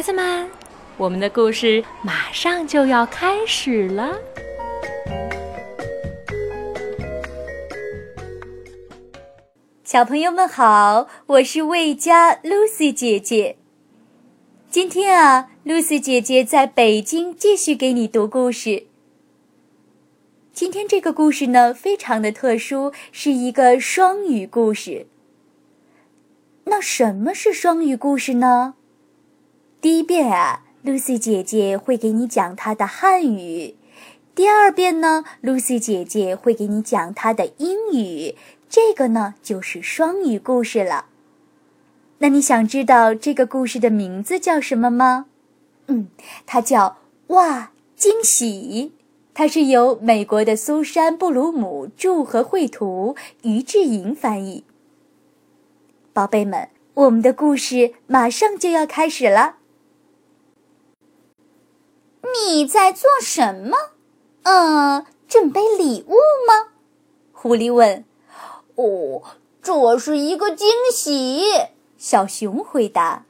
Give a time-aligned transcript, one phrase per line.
[0.00, 0.48] 孩子们，
[0.96, 4.18] 我们的故事马上就要开始了。
[9.84, 13.58] 小朋友们好，我是魏佳 Lucy 姐姐。
[14.70, 18.86] 今天啊，Lucy 姐姐在北京继续给你读故事。
[20.54, 25.08] 今天这个故事呢，非常的特殊，是一个双语故事。
[26.64, 28.76] 那什么是双语故事呢？
[29.80, 33.76] 第一遍啊，Lucy 姐姐会给你讲她的汉语；
[34.34, 38.34] 第二遍呢，Lucy 姐姐会给你讲她的英语。
[38.68, 41.06] 这个呢，就是双语故事了。
[42.18, 45.24] 那你想知道这个故事的名字叫什么吗？
[45.86, 46.08] 嗯，
[46.44, 46.98] 它叫
[47.34, 48.92] 《哇惊喜》，
[49.32, 54.64] 它是由美国的苏珊·布鲁姆著和绘图，于志莹翻译。
[56.12, 59.56] 宝贝们，我们的故事马上就要开始了。
[62.22, 63.76] 你在做什么？
[64.42, 66.14] 嗯，准备礼物
[66.46, 66.68] 吗？
[67.32, 68.04] 狐狸问。
[68.76, 69.22] 哦，
[69.62, 71.42] 这是一个惊喜。
[71.98, 73.24] 小熊回答：“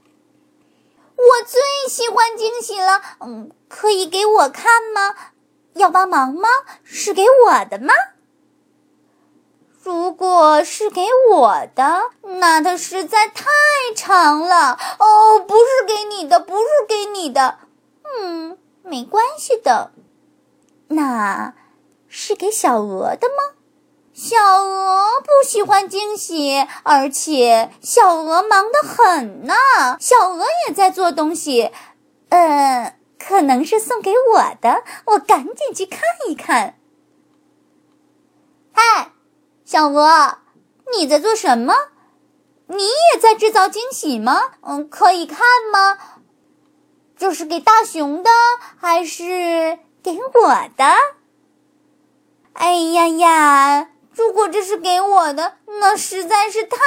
[1.17, 3.03] 我最喜欢惊喜了。
[3.21, 5.15] 嗯，可以给我看吗？
[5.75, 6.49] 要帮忙吗？
[6.85, 7.93] 是给我的吗？
[9.83, 13.47] 如果是给我的，那它实在太
[13.97, 14.79] 长了。
[14.99, 17.59] 哦，不是给你的，不是给你的。
[18.05, 19.93] 嗯，没关系的。
[20.89, 21.55] 那
[22.09, 23.57] 是给小鹅的吗？”
[24.13, 29.55] 小鹅不喜欢惊喜，而且小鹅忙得很呢。
[29.99, 31.71] 小鹅也在做东西，
[32.29, 34.83] 呃，可能是送给我的。
[35.07, 36.77] 我赶紧去看一看。
[38.73, 39.13] 嗨，
[39.65, 40.39] 小鹅，
[40.95, 41.75] 你在做什么？
[42.67, 44.53] 你也在制造惊喜吗？
[44.61, 45.39] 嗯，可以看
[45.73, 45.99] 吗？
[47.21, 48.31] 这是给大熊的，
[48.79, 50.87] 还是给我的？
[52.55, 53.91] 哎呀呀！
[54.15, 56.79] 如果这是给我的，那实在是太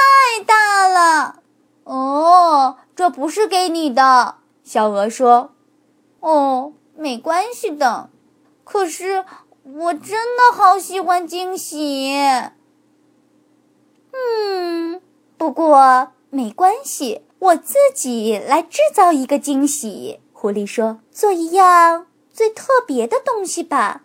[0.44, 1.40] 大了。
[1.84, 5.52] 哦，这不是给你的，小鹅说。
[6.18, 8.10] 哦，没关系的。
[8.64, 9.24] 可是
[9.62, 12.12] 我真的好喜欢惊喜。
[14.12, 15.00] 嗯，
[15.38, 20.18] 不过没关系，我自己来制造一个惊喜。
[20.44, 24.02] 狐狸说：“做一样最特别的东西吧。”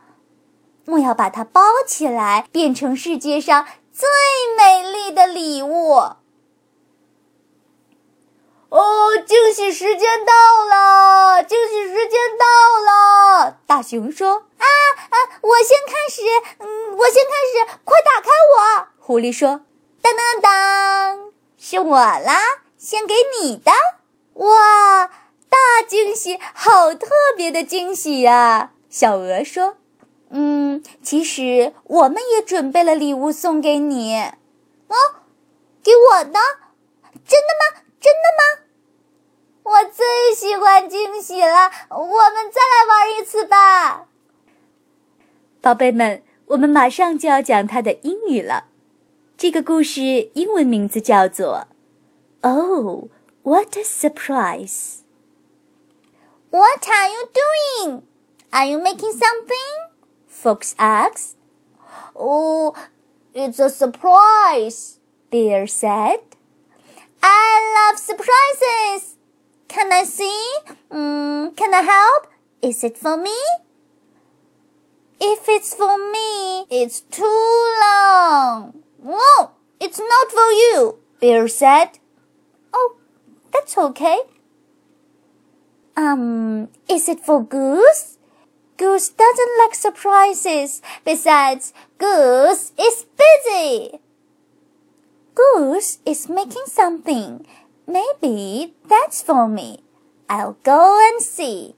[0.88, 4.07] 我要把它包起来，变成世界上最
[4.57, 5.95] 美丽的礼物。
[8.69, 10.33] 哦，惊喜时间到
[10.63, 11.44] 了！
[11.44, 12.45] 惊喜时间到
[13.44, 13.57] 了！
[13.67, 14.66] 大熊说：“啊
[15.09, 16.22] 啊，我先开始，
[16.59, 19.66] 嗯，我先开始，快打开我！”狐狸说
[20.01, 22.39] ：“当当当，是我啦，
[22.78, 23.73] 先给你的。
[24.35, 25.11] 哇，
[25.49, 29.77] 大惊喜，好特别的惊喜呀！”小鹅说。
[30.31, 34.15] 嗯，其实我们也准备了礼物送给你。
[34.19, 34.95] 哦，
[35.83, 36.39] 给我的？
[37.25, 37.81] 真的吗？
[37.99, 38.65] 真的吗？
[39.63, 41.71] 我最喜欢惊喜了。
[41.89, 44.05] 我们再来玩一次吧。
[45.61, 48.66] 宝贝们，我们马上就要讲它的英语了。
[49.35, 51.67] 这个故事英文名字叫做
[52.47, 53.09] 《Oh,
[53.41, 54.99] what a surprise!
[56.49, 58.03] What are you doing?
[58.51, 59.75] Are you making something?"
[60.27, 61.37] Fox asked.
[62.15, 62.75] Oh,
[63.33, 64.99] it's a surprise,
[65.31, 66.19] Bear said.
[67.21, 69.15] I love surprises.
[69.67, 70.43] Can I see?
[70.91, 72.27] Mm, can I help?
[72.61, 73.37] Is it for me?
[75.21, 78.83] If it's for me, it's too long.
[79.03, 81.99] No, it's not for you, Bear said.
[82.73, 82.95] Oh,
[83.51, 84.19] that's okay.
[85.99, 88.19] Um, is it for Goose?
[88.77, 90.81] Goose doesn't like surprises.
[91.03, 93.99] Besides, Goose is busy.
[95.35, 97.46] Goose is making something.
[97.85, 99.79] Maybe that's for me.
[100.29, 101.75] I'll go and see.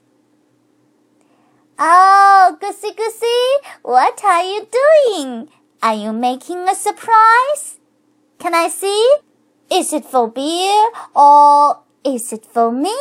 [1.80, 3.50] Oh, Goosey Goosey,
[3.82, 5.50] what are you doing?
[5.82, 7.80] Are you making a surprise?
[8.38, 9.16] Can I see?
[9.72, 12.96] Is it for beer or is it for me?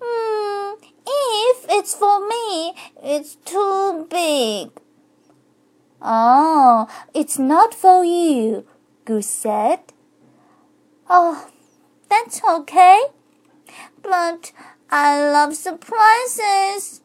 [0.00, 0.74] Hmm,
[1.06, 4.70] if it's for me, it's too big.
[6.00, 8.66] Oh, it's not for you,
[9.04, 9.80] Goose said.
[11.10, 11.50] Oh,
[12.08, 13.02] that's okay.
[14.02, 14.52] But
[14.90, 17.00] I love surprises.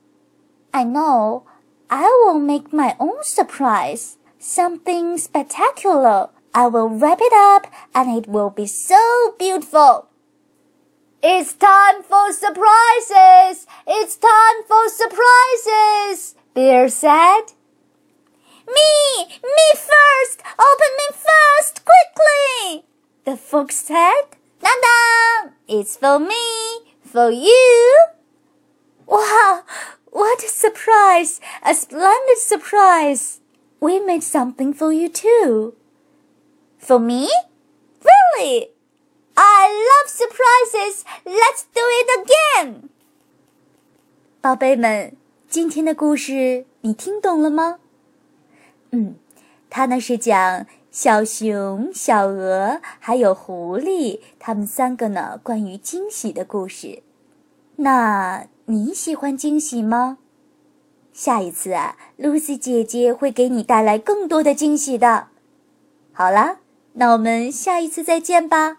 [0.74, 1.46] I know.
[1.90, 4.18] I will make my own surprise.
[4.40, 6.30] Something spectacular.
[6.54, 10.08] I will wrap it up and it will be so beautiful.
[11.26, 13.66] It's time for surprises!
[13.88, 16.36] It's time for surprises!
[16.54, 17.54] Bear said.
[18.68, 19.26] Me!
[19.42, 20.42] Me first!
[20.60, 21.86] Open me first!
[21.86, 22.84] Quickly!
[23.24, 24.36] The fox said.
[24.62, 25.54] Dun dun!
[25.66, 26.92] It's for me!
[27.06, 27.98] For you!
[29.08, 29.62] Wow!
[30.12, 31.40] What a surprise!
[31.66, 33.40] A splendid surprise!
[33.80, 35.74] We made something for you too.
[36.80, 37.32] For me?
[38.04, 38.73] Really?
[39.36, 41.04] I love surprises.
[41.26, 42.90] Let's do it again.
[44.42, 45.16] 宝贝们，
[45.50, 47.80] 今天的故事你听懂了吗？
[48.92, 49.16] 嗯，
[49.70, 57.02] 它呢是讲小熊、小鹅还有狐狸，他们三个呢关于惊喜的故事。
[57.78, 60.20] 那你喜欢惊喜吗？
[61.12, 65.28] 下一次啊，Lucy 姐姐会给你带来更多的惊喜的。
[66.12, 66.58] 好啦，
[66.94, 68.78] 那我们下一次再见吧。